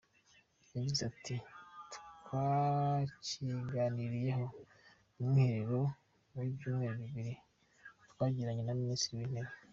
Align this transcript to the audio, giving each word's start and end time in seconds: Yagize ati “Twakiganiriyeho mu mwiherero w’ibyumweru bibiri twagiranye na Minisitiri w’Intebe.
Yagize 0.73 1.01
ati 1.11 1.35
“Twakiganiriyeho 2.21 4.45
mu 5.17 5.23
mwiherero 5.29 5.79
w’ibyumweru 6.35 6.95
bibiri 7.03 7.33
twagiranye 8.13 8.63
na 8.65 8.77
Minisitiri 8.81 9.17
w’Intebe. 9.19 9.53